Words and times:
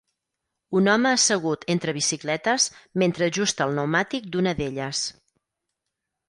Un 0.77 0.87
home 0.93 1.09
assegut 1.17 1.67
entre 1.73 1.93
bicicletes 1.97 2.65
mentre 3.03 3.27
ajusta 3.27 3.69
el 3.69 3.75
pneumàtic 3.77 4.27
d'una 4.37 4.55
d'elles. 4.63 5.05